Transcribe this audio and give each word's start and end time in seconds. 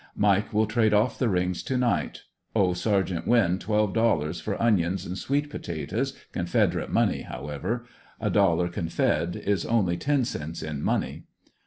Mike 0.17 0.51
will 0.51 0.65
trade 0.65 0.95
off 0.95 1.19
the 1.19 1.29
rings 1.29 1.61
to 1.61 1.77
night. 1.77 2.23
Owe 2.55 2.73
Sergt. 2.73 3.27
Winn 3.27 3.59
$12 3.59 4.41
for 4.41 4.59
onions 4.59 5.05
and 5.05 5.15
sweet 5.15 5.47
potatoes, 5.51 6.17
confederate 6.31 6.89
money 6.89 7.21
however; 7.21 7.85
a 8.19 8.31
dollar 8.31 8.67
confed. 8.67 9.35
is 9.35 9.63
only 9.63 9.97
ten 9.97 10.25
cents 10.25 10.63
in 10.63 10.81
money. 10.81 11.25